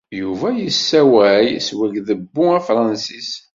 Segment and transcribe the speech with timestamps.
[0.21, 3.31] Yuba yessawal s weɣdebbu afṛensis.